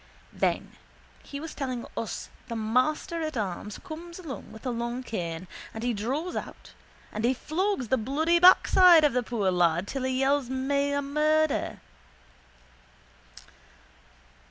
[0.33, 0.71] Then
[1.21, 5.83] he was telling us the master at arms comes along with a long cane and
[5.83, 6.73] he draws out
[7.11, 11.03] and he flogs the bloody backside off of the poor lad till he yells meila
[11.03, 11.81] murder.